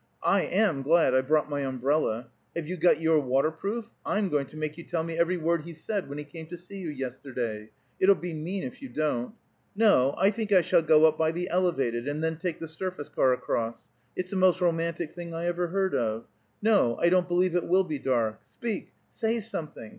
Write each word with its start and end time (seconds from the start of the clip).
I 0.25 0.41
am 0.45 0.81
glad 0.81 1.13
I 1.13 1.21
brought 1.21 1.47
my 1.47 1.59
umbrella. 1.59 2.27
Have 2.55 2.67
you 2.67 2.75
got 2.75 2.99
your 2.99 3.19
waterproof? 3.19 3.91
I'm 4.03 4.29
going 4.29 4.47
to 4.47 4.57
make 4.57 4.75
you 4.75 4.83
tell 4.83 5.03
me 5.03 5.15
every 5.15 5.37
word 5.37 5.61
he 5.61 5.73
said 5.75 6.09
when 6.09 6.17
he 6.17 6.23
came 6.23 6.47
to 6.47 6.57
see 6.57 6.77
you 6.77 6.89
yesterday; 6.89 7.69
it'll 7.99 8.15
be 8.15 8.33
mean 8.33 8.63
if 8.63 8.81
you 8.81 8.89
don't. 8.89 9.35
No, 9.75 10.15
I 10.17 10.31
think 10.31 10.51
I 10.51 10.61
shall 10.61 10.81
go 10.81 11.05
up 11.05 11.19
by 11.19 11.31
the 11.31 11.51
elevated, 11.51 12.07
and 12.07 12.23
then 12.23 12.37
take 12.37 12.59
the 12.59 12.67
surface 12.67 13.09
car 13.09 13.31
across. 13.31 13.89
It's 14.15 14.31
the 14.31 14.37
most 14.37 14.59
romantic 14.59 15.13
thing 15.13 15.35
I 15.35 15.45
ever 15.45 15.67
heard 15.67 15.93
of. 15.93 16.25
No, 16.63 16.97
I 16.99 17.09
don't 17.09 17.27
believe 17.27 17.53
it 17.53 17.67
will 17.67 17.83
be 17.83 17.99
dark. 17.99 18.41
Speak! 18.49 18.95
Say 19.11 19.39
something! 19.39 19.89